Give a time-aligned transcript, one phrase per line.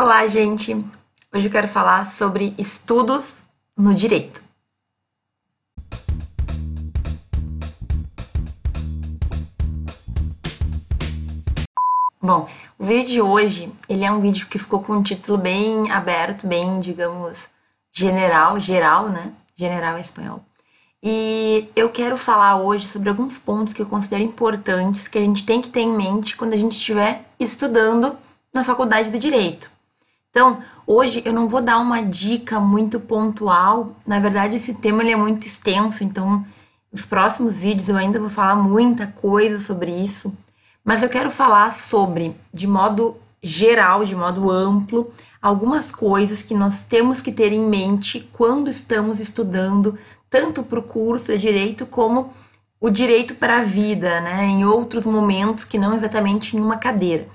[0.00, 0.72] Olá, gente!
[1.34, 3.24] Hoje eu quero falar sobre estudos
[3.76, 4.40] no direito.
[12.22, 12.48] Bom,
[12.78, 16.46] o vídeo de hoje, ele é um vídeo que ficou com um título bem aberto,
[16.46, 17.36] bem, digamos,
[17.92, 19.32] general, geral, né?
[19.56, 20.44] General é espanhol.
[21.02, 25.44] E eu quero falar hoje sobre alguns pontos que eu considero importantes que a gente
[25.44, 28.16] tem que ter em mente quando a gente estiver estudando
[28.54, 29.76] na faculdade de direito.
[30.30, 33.96] Então, hoje eu não vou dar uma dica muito pontual.
[34.06, 36.44] Na verdade, esse tema ele é muito extenso, então
[36.92, 40.32] nos próximos vídeos eu ainda vou falar muita coisa sobre isso.
[40.84, 46.86] Mas eu quero falar sobre, de modo geral, de modo amplo, algumas coisas que nós
[46.86, 49.98] temos que ter em mente quando estamos estudando
[50.30, 52.32] tanto para o curso de direito como
[52.80, 57.26] o direito para a vida, né, em outros momentos que não exatamente em uma cadeira.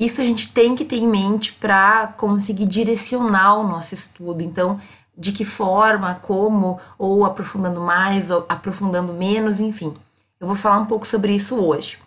[0.00, 4.42] Isso a gente tem que ter em mente para conseguir direcionar o nosso estudo.
[4.42, 4.80] Então,
[5.16, 9.94] de que forma, como, ou aprofundando mais, ou aprofundando menos, enfim.
[10.40, 11.98] Eu vou falar um pouco sobre isso hoje.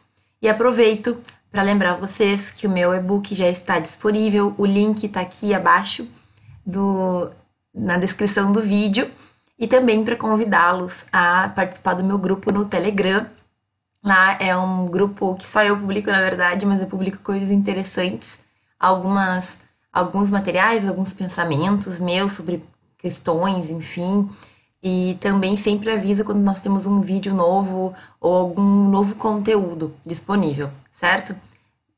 [0.41, 5.21] E aproveito para lembrar vocês que o meu e-book já está disponível, o link está
[5.21, 6.07] aqui abaixo
[6.65, 7.29] do,
[7.75, 9.11] na descrição do vídeo
[9.59, 13.27] e também para convidá-los a participar do meu grupo no Telegram.
[14.03, 18.27] Lá é um grupo que só eu publico, na verdade, mas eu publico coisas interessantes,
[18.77, 19.47] algumas,
[19.93, 22.61] alguns materiais, alguns pensamentos meus sobre
[22.97, 24.29] questões, enfim.
[24.83, 30.69] E também sempre aviso quando nós temos um vídeo novo ou algum novo conteúdo disponível,
[30.99, 31.33] certo?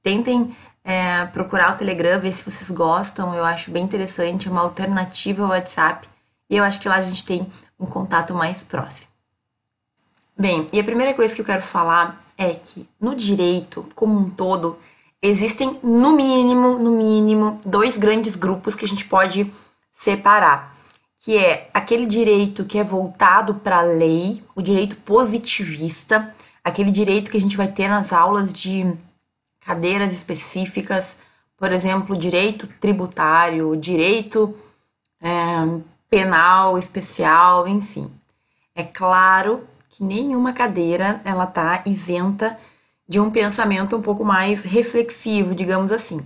[0.03, 4.62] Tentem é, procurar o Telegram, ver se vocês gostam, eu acho bem interessante, é uma
[4.62, 6.08] alternativa ao WhatsApp
[6.47, 9.14] e eu acho que lá a gente tem um contato mais próximo.
[10.38, 14.30] Bem, e a primeira coisa que eu quero falar é que no direito, como um
[14.30, 14.78] todo,
[15.22, 19.50] existem no mínimo, no mínimo, dois grandes grupos que a gente pode
[19.94, 20.75] separar,
[21.19, 27.31] que é aquele direito que é voltado para a lei, o direito positivista, aquele direito
[27.31, 28.94] que a gente vai ter nas aulas de
[29.62, 31.06] cadeiras específicas,
[31.57, 34.53] por exemplo, direito tributário, direito
[35.22, 35.31] é,
[36.09, 38.12] penal especial, enfim.
[38.75, 42.57] É claro que nenhuma cadeira ela está isenta
[43.07, 46.19] de um pensamento um pouco mais reflexivo, digamos assim.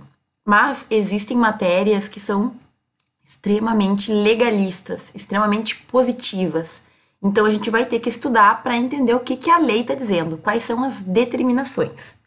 [0.46, 2.54] Mas existem matérias que são
[3.28, 6.82] extremamente legalistas, extremamente positivas.
[7.22, 9.94] Então a gente vai ter que estudar para entender o que, que a lei está
[9.94, 12.18] dizendo, quais são as determinações.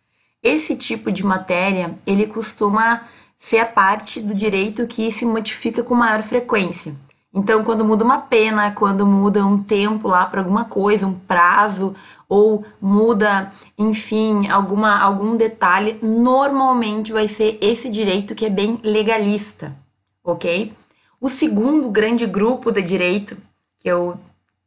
[0.41, 3.01] Esse tipo de matéria ele costuma
[3.49, 6.95] ser a parte do direito que se modifica com maior frequência.
[7.33, 11.95] Então, quando muda uma pena, quando muda um tempo lá para alguma coisa, um prazo,
[12.29, 19.75] ou muda, enfim, alguma, algum detalhe, normalmente vai ser esse direito que é bem legalista,
[20.23, 20.73] ok?
[21.19, 23.35] O segundo grande grupo de direito,
[23.79, 24.15] que eu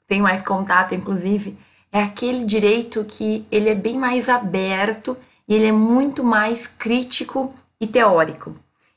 [0.09, 1.57] tenho mais contato, inclusive,
[1.93, 5.17] é aquele direito que ele é bem mais aberto
[5.49, 8.57] e ele é muito mais crítico e teórico.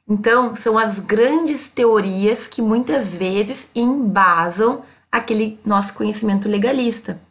[0.10, 4.82] Então, são as grandes teorias que muitas vezes embasam
[5.12, 7.22] aquele nosso conhecimento legalista.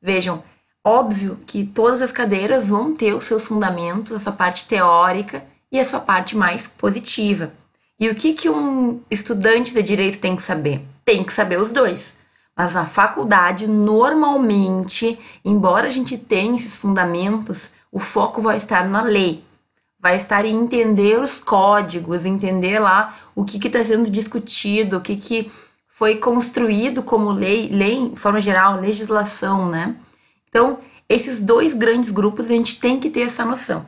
[0.00, 0.42] Vejam,
[0.82, 5.78] óbvio que todas as cadeiras vão ter os seus fundamentos, a sua parte teórica e
[5.78, 7.52] a sua parte mais positiva.
[8.00, 10.80] E o que, que um estudante de direito tem que saber?
[11.04, 12.14] Tem que saber os dois.
[12.56, 19.02] Mas na faculdade, normalmente, embora a gente tenha esses fundamentos, o foco vai estar na
[19.02, 19.44] lei,
[20.02, 25.16] vai estar em entender os códigos, entender lá o que está sendo discutido, o que,
[25.16, 25.50] que
[25.96, 29.94] foi construído como lei, lei em forma geral, legislação, né?
[30.48, 33.86] Então, esses dois grandes grupos a gente tem que ter essa noção.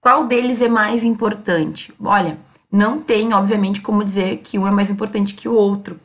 [0.00, 1.94] Qual deles é mais importante?
[2.02, 2.36] Olha,
[2.70, 6.00] não tem, obviamente, como dizer que um é mais importante que o outro,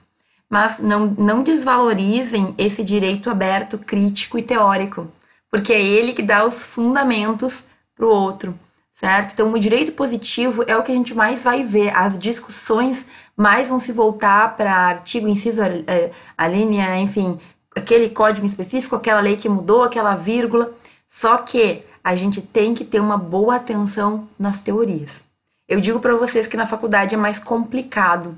[0.47, 5.07] mas não, não desvalorizem esse direito aberto, crítico e teórico,
[5.50, 7.63] porque é ele que dá os fundamentos
[7.96, 8.53] para o outro
[9.00, 9.34] certo?
[9.34, 11.96] Então, o direito positivo é o que a gente mais vai ver.
[11.96, 17.40] As discussões mais vão se voltar para artigo, inciso, é, a linha, enfim,
[17.76, 20.73] aquele código específico, aquela lei que mudou, aquela vírgula.
[21.09, 25.23] Só que a gente tem que ter uma boa atenção nas teorias.
[25.67, 28.38] Eu digo para vocês que na faculdade é mais complicado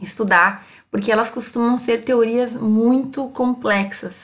[0.00, 4.14] estudar, porque elas costumam ser teorias muito complexas.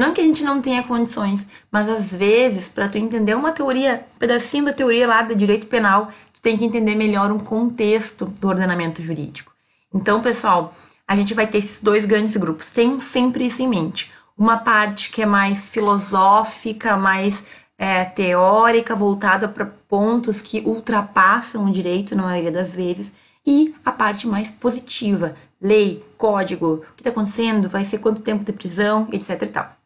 [0.00, 4.06] Não que a gente não tenha condições, mas às vezes, para tu entender uma teoria,
[4.16, 8.24] um pedacinho da teoria lá do direito penal, tu tem que entender melhor um contexto
[8.24, 9.52] do ordenamento jurídico.
[9.94, 10.72] Então, pessoal,
[11.06, 12.72] a gente vai ter esses dois grandes grupos.
[12.72, 14.10] Tenham sempre isso em mente.
[14.38, 17.38] Uma parte que é mais filosófica, mais
[17.76, 23.12] é, teórica, voltada para pontos que ultrapassam o direito na maioria das vezes,
[23.46, 28.44] e a parte mais positiva, lei, código, o que está acontecendo, vai ser quanto tempo
[28.44, 29.79] de prisão, etc e tal.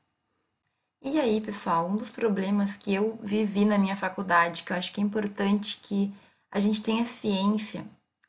[1.07, 4.91] E aí, pessoal, um dos problemas que eu vivi na minha faculdade, que eu acho
[4.91, 6.11] que é importante que
[6.51, 7.85] a gente tenha ciência,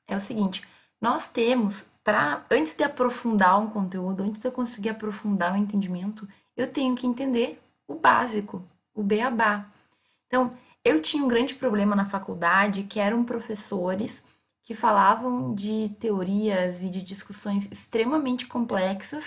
[0.06, 0.62] é o seguinte:
[1.00, 1.74] nós temos,
[2.04, 6.28] para antes de aprofundar um conteúdo, antes de eu conseguir aprofundar o entendimento,
[6.58, 8.62] eu tenho que entender o básico,
[8.94, 9.66] o beabá.
[10.28, 10.52] Então,
[10.84, 14.22] eu tinha um grande problema na faculdade, que eram professores
[14.66, 19.24] que falavam de teorias e de discussões extremamente complexas,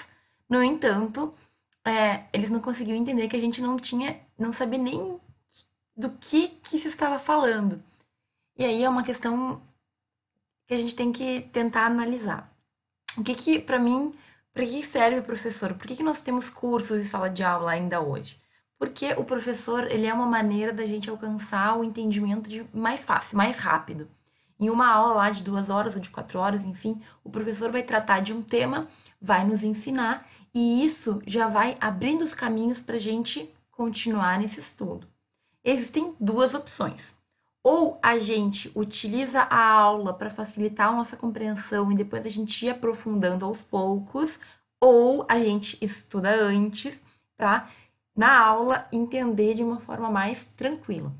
[0.51, 1.33] no entanto,
[1.87, 5.19] é, eles não conseguiam entender que a gente não tinha, não sabia nem
[5.97, 7.83] do que, que se estava falando.
[8.57, 9.61] E aí é uma questão
[10.67, 12.53] que a gente tem que tentar analisar.
[13.17, 14.15] O que que, para mim,
[14.53, 15.75] para que serve o professor?
[15.75, 18.37] Por que, que nós temos cursos e sala de aula ainda hoje?
[18.79, 23.37] Porque o professor, ele é uma maneira da gente alcançar o entendimento de mais fácil,
[23.37, 24.09] mais rápido.
[24.59, 27.83] Em uma aula lá de duas horas ou de quatro horas, enfim, o professor vai
[27.83, 28.89] tratar de um tema,
[29.21, 34.59] vai nos ensinar e isso já vai abrindo os caminhos para a gente continuar nesse
[34.59, 35.07] estudo.
[35.65, 37.01] Existem duas opções.
[37.63, 42.65] Ou a gente utiliza a aula para facilitar a nossa compreensão e depois a gente
[42.65, 44.39] ir aprofundando aos poucos,
[44.81, 46.99] ou a gente estuda antes
[47.37, 47.69] para,
[48.17, 51.13] na aula, entender de uma forma mais tranquila.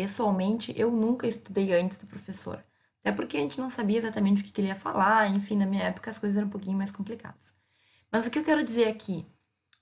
[0.00, 2.64] Pessoalmente, eu nunca estudei antes do professor.
[3.00, 5.82] Até porque a gente não sabia exatamente o que ele ia falar, enfim, na minha
[5.82, 7.54] época as coisas eram um pouquinho mais complicadas.
[8.10, 9.26] Mas o que eu quero dizer aqui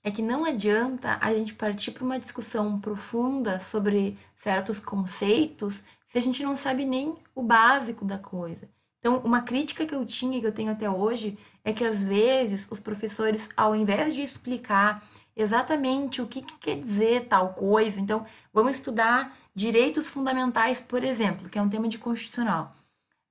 [0.03, 6.17] é que não adianta a gente partir para uma discussão profunda sobre certos conceitos se
[6.17, 8.67] a gente não sabe nem o básico da coisa.
[8.99, 12.03] Então, uma crítica que eu tinha e que eu tenho até hoje é que às
[12.03, 15.01] vezes os professores, ao invés de explicar
[15.33, 17.97] exatamente o que, que, quer dizer tal coisa.
[17.97, 22.73] Então, vamos estudar direitos fundamentais, por exemplo, que é um tema de constitucional.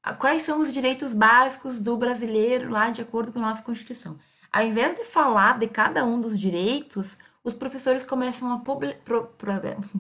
[0.02, 4.18] Ah, quais são os direitos básicos do brasileiro lá de acordo com a nossa Constituição?
[4.52, 9.30] Ao invés de falar de cada um dos direitos, os professores começam a pro, pro,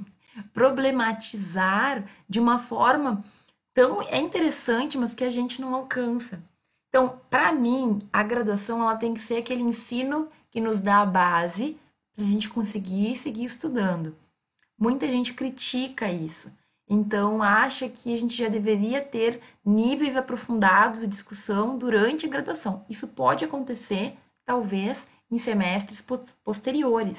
[0.52, 3.24] problematizar de uma forma
[3.74, 6.42] tão é interessante, mas que a gente não alcança.
[6.90, 11.06] Então, para mim, a graduação ela tem que ser aquele ensino que nos dá a
[11.06, 11.78] base
[12.14, 14.14] para a gente conseguir seguir estudando.
[14.78, 16.50] Muita gente critica isso.
[16.88, 22.84] Então, acha que a gente já deveria ter níveis aprofundados de discussão durante a graduação.
[22.88, 24.16] Isso pode acontecer,
[24.46, 26.02] talvez, em semestres
[26.42, 27.18] posteriores,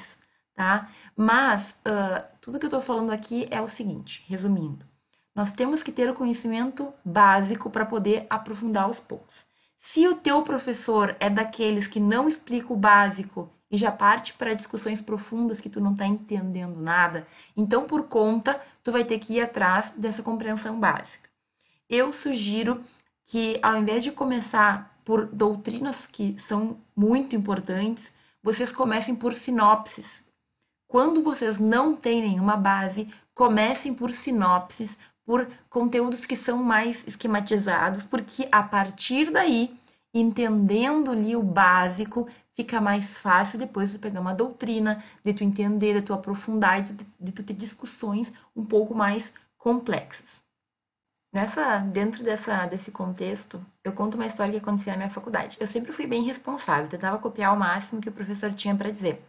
[0.56, 0.90] tá?
[1.16, 4.84] Mas, uh, tudo que eu estou falando aqui é o seguinte, resumindo.
[5.36, 9.46] Nós temos que ter o conhecimento básico para poder aprofundar aos poucos.
[9.78, 14.54] Se o teu professor é daqueles que não explica o básico e já parte para
[14.54, 17.26] discussões profundas que tu não está entendendo nada,
[17.56, 21.30] então por conta tu vai ter que ir atrás dessa compreensão básica.
[21.88, 22.84] Eu sugiro
[23.24, 28.12] que ao invés de começar por doutrinas que são muito importantes,
[28.42, 30.24] vocês comecem por sinopses.
[30.88, 38.02] Quando vocês não têm nenhuma base, comecem por sinopses, por conteúdos que são mais esquematizados,
[38.04, 39.78] porque a partir daí
[40.12, 45.94] entendendo ali o básico, fica mais fácil depois de pegar uma doutrina, de tu entender,
[45.94, 50.28] de tu aprofundar, de, de tu ter discussões um pouco mais complexas.
[51.32, 55.56] Nessa, dentro dessa, desse contexto, eu conto uma história que acontecia na minha faculdade.
[55.60, 59.22] Eu sempre fui bem responsável, tentava copiar o máximo que o professor tinha para dizer.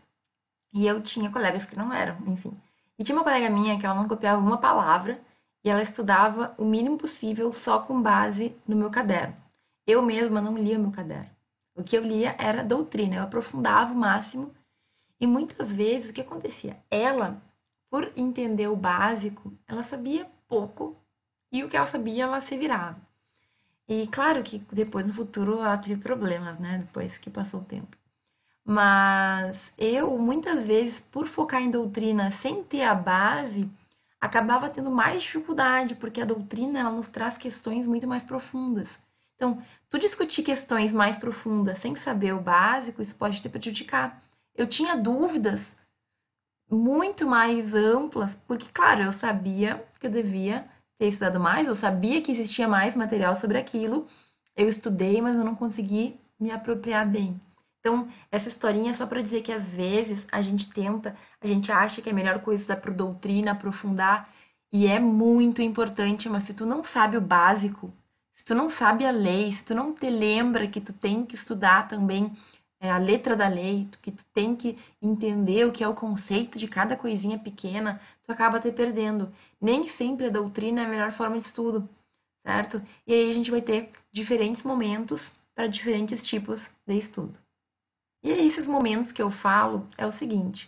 [0.74, 2.58] E eu tinha colegas que não eram, enfim.
[2.98, 5.22] E tinha uma colega minha que ela não copiava uma palavra
[5.64, 9.36] e ela estudava o mínimo possível só com base no meu caderno.
[9.86, 11.30] Eu mesma não lia meu caderno.
[11.76, 14.54] O que eu lia era doutrina, eu aprofundava o máximo.
[15.20, 16.78] E muitas vezes o que acontecia?
[16.90, 17.42] Ela,
[17.90, 20.98] por entender o básico, ela sabia pouco
[21.52, 23.00] e o que ela sabia ela se virava.
[23.88, 26.80] E claro que depois no futuro ela teve problemas, né?
[26.80, 27.98] Depois que passou o tempo.
[28.64, 33.70] Mas eu, muitas vezes, por focar em doutrina sem ter a base,
[34.20, 38.88] acabava tendo mais dificuldade, porque a doutrina ela nos traz questões muito mais profundas.
[39.42, 39.58] Então,
[39.90, 44.22] tu discutir questões mais profundas sem saber o básico, isso pode te prejudicar.
[44.56, 45.76] Eu tinha dúvidas
[46.70, 52.22] muito mais amplas, porque, claro, eu sabia que eu devia ter estudado mais, eu sabia
[52.22, 54.08] que existia mais material sobre aquilo,
[54.56, 57.42] eu estudei, mas eu não consegui me apropriar bem.
[57.80, 61.72] Então, essa historinha é só para dizer que às vezes a gente tenta, a gente
[61.72, 64.30] acha que é melhor coisa estudar por doutrina, aprofundar,
[64.72, 67.92] e é muito importante, mas se tu não sabe o básico,
[68.34, 71.36] se tu não sabe a lei, se tu não te lembra que tu tem que
[71.36, 72.36] estudar também
[72.80, 76.58] é, a letra da lei, que tu tem que entender o que é o conceito
[76.58, 79.32] de cada coisinha pequena, tu acaba te perdendo.
[79.62, 81.88] Nem sempre a doutrina é a melhor forma de estudo.
[82.44, 82.82] certo?
[83.06, 87.40] E aí a gente vai ter diferentes momentos para diferentes tipos de estudo.
[88.24, 90.68] E aí esses momentos que eu falo é o seguinte: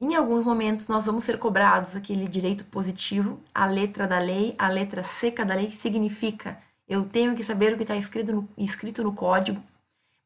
[0.00, 4.68] em alguns momentos nós vamos ser cobrados aquele direito positivo, a letra da lei, a
[4.68, 9.02] letra seca da lei significa eu tenho que saber o que está escrito no, escrito
[9.02, 9.62] no código.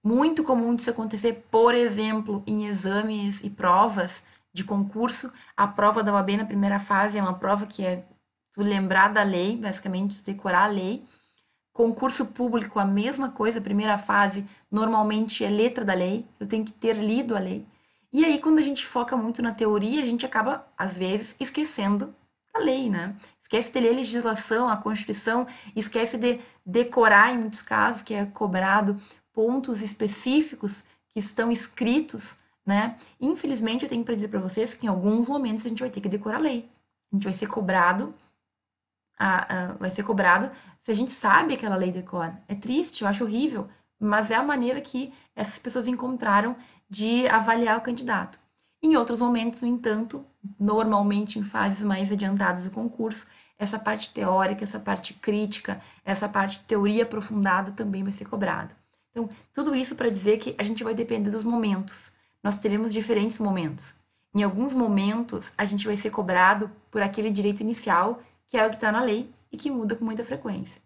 [0.02, 5.30] Muito comum disso acontecer, por exemplo, em exames e provas de concurso.
[5.56, 8.04] A prova da OAB na primeira fase é uma prova que é
[8.52, 11.04] tu lembrar da lei, basicamente decorar a lei.
[11.72, 16.72] Concurso público, a mesma coisa, primeira fase normalmente é letra da lei, eu tenho que
[16.72, 17.64] ter lido a lei.
[18.12, 22.12] E aí, quando a gente foca muito na teoria, a gente acaba, às vezes, esquecendo
[22.52, 23.16] a lei, né?
[23.50, 29.00] Esquece de ler legislação, a Constituição, esquece de decorar, em muitos casos, que é cobrado
[29.34, 32.24] pontos específicos que estão escritos,
[32.64, 32.96] né?
[33.20, 36.00] Infelizmente, eu tenho para dizer para vocês que em alguns momentos a gente vai ter
[36.00, 36.70] que decorar a lei.
[37.12, 38.14] A gente vai ser cobrado
[39.18, 40.48] a, a, vai ser cobrado
[40.80, 42.40] se a gente sabe aquela lei decora.
[42.46, 46.54] É triste, eu acho horrível, mas é a maneira que essas pessoas encontraram
[46.88, 48.38] de avaliar o candidato.
[48.82, 50.24] Em outros momentos, no entanto,
[50.58, 53.26] normalmente em fases mais adiantadas do concurso,
[53.58, 58.74] essa parte teórica, essa parte crítica, essa parte teoria aprofundada também vai ser cobrada.
[59.10, 62.10] Então, tudo isso para dizer que a gente vai depender dos momentos.
[62.42, 63.94] Nós teremos diferentes momentos.
[64.34, 68.70] Em alguns momentos, a gente vai ser cobrado por aquele direito inicial, que é o
[68.70, 70.80] que está na lei e que muda com muita frequência.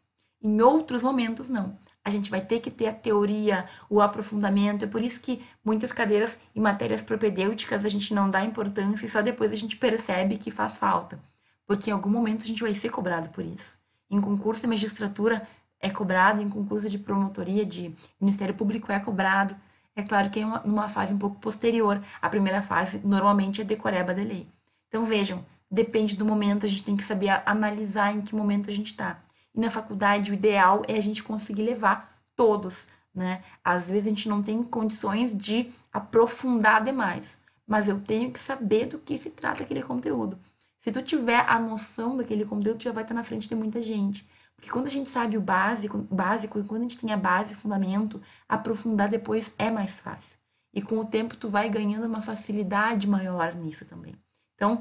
[0.44, 4.84] Em outros momentos, não a gente vai ter que ter a teoria, o aprofundamento.
[4.84, 9.08] É por isso que muitas cadeiras em matérias propedêuticas a gente não dá importância e
[9.08, 11.18] só depois a gente percebe que faz falta.
[11.66, 13.74] Porque em algum momento a gente vai ser cobrado por isso.
[14.10, 15.48] Em concurso de magistratura
[15.80, 19.56] é cobrado, em concurso de promotoria de Ministério Público é cobrado.
[19.96, 22.02] É claro que é uma, numa fase um pouco posterior.
[22.20, 24.46] A primeira fase normalmente é decoreba de lei.
[24.88, 28.72] Então vejam, depende do momento, a gente tem que saber analisar em que momento a
[28.72, 29.23] gente está.
[29.54, 33.42] E na faculdade, o ideal é a gente conseguir levar todos, né?
[33.62, 38.86] Às vezes a gente não tem condições de aprofundar demais, mas eu tenho que saber
[38.86, 40.38] do que se trata aquele conteúdo.
[40.80, 43.80] Se tu tiver a noção daquele conteúdo, tu já vai estar na frente de muita
[43.80, 44.28] gente.
[44.54, 47.54] Porque quando a gente sabe o básico, básico e quando a gente tem a base,
[47.54, 50.36] fundamento, aprofundar depois é mais fácil.
[50.74, 54.14] E com o tempo tu vai ganhando uma facilidade maior nisso também.
[54.54, 54.78] Então,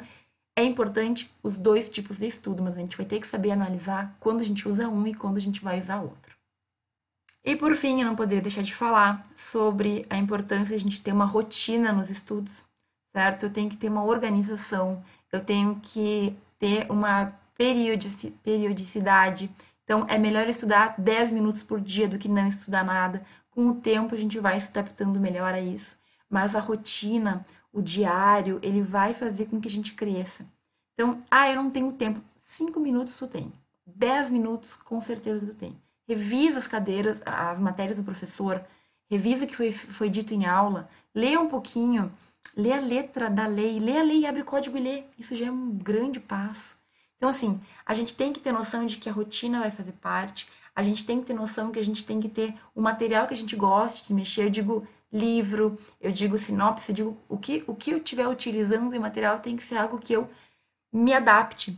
[0.56, 4.16] é importante os dois tipos de estudo, mas a gente vai ter que saber analisar
[4.20, 6.36] quando a gente usa um e quando a gente vai usar outro.
[7.44, 11.02] E por fim, eu não poderia deixar de falar sobre a importância de a gente
[11.02, 12.64] ter uma rotina nos estudos,
[13.12, 13.48] certo?
[13.48, 19.52] Eu tenho que ter uma organização, eu tenho que ter uma periodicidade.
[19.84, 23.26] Então, é melhor estudar 10 minutos por dia do que não estudar nada.
[23.52, 25.98] Com o tempo, a gente vai se adaptando melhor a isso.
[26.30, 30.46] Mas a rotina, o diário, ele vai fazer com que a gente cresça.
[30.94, 32.22] Então, ah, eu não tenho tempo.
[32.56, 33.52] Cinco minutos tu tem.
[33.86, 35.76] Dez minutos, com certeza tu tem.
[36.08, 38.64] Revisa as cadeiras, as matérias do professor,
[39.10, 42.12] revisa o que foi, foi dito em aula, lê um pouquinho,
[42.56, 45.04] lê a letra da lei, lê a lei, abre o código e lê.
[45.18, 46.78] Isso já é um grande passo.
[47.18, 50.48] Então, assim, a gente tem que ter noção de que a rotina vai fazer parte,
[50.76, 53.34] a gente tem que ter noção que a gente tem que ter o material que
[53.34, 54.46] a gente goste de mexer.
[54.46, 58.90] Eu digo livro, eu digo sinopse, eu digo o que, o que eu estiver utilizando
[58.90, 60.28] de material tem que ser algo que eu
[60.92, 61.72] me adapte.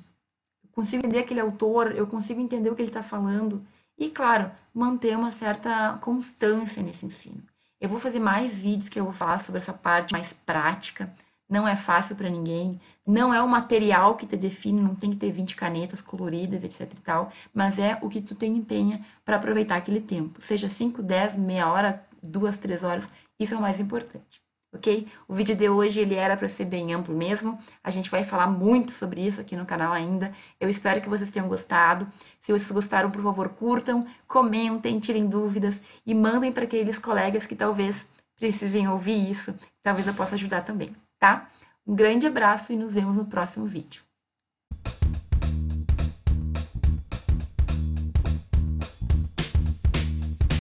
[0.63, 3.62] Eu consigo entender aquele autor, eu consigo entender o que ele está falando.
[3.98, 7.44] E, claro, manter uma certa constância nesse ensino.
[7.80, 11.13] Eu vou fazer mais vídeos que eu vou falar sobre essa parte mais prática.
[11.48, 12.80] Não é fácil para ninguém.
[13.06, 16.92] Não é o material que te define, não tem que ter 20 canetas coloridas, etc
[16.94, 17.32] e tal.
[17.54, 20.42] Mas é o que tu tem empenha para aproveitar aquele tempo.
[20.42, 23.08] Seja 5, 10, meia hora, duas, três horas.
[23.39, 24.42] Isso é o mais importante,
[24.74, 25.08] ok?
[25.27, 27.60] O vídeo de hoje ele era para ser bem amplo mesmo.
[27.84, 30.32] A gente vai falar muito sobre isso aqui no canal ainda.
[30.60, 32.08] Eu espero que vocês tenham gostado.
[32.39, 37.56] Se vocês gostaram, por favor, curtam, comentem, tirem dúvidas e mandem para aqueles colegas que
[37.56, 37.96] talvez
[38.38, 39.54] precisem ouvir isso.
[39.84, 41.50] Talvez eu possa ajudar também, tá?
[41.86, 44.05] Um grande abraço e nos vemos no próximo vídeo.